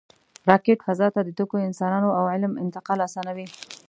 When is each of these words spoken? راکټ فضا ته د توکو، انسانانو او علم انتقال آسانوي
راکټ 0.49 0.79
فضا 0.87 1.07
ته 1.15 1.21
د 1.23 1.29
توکو، 1.37 1.55
انسانانو 1.67 2.09
او 2.19 2.23
علم 2.33 2.51
انتقال 2.63 2.99
آسانوي 3.07 3.47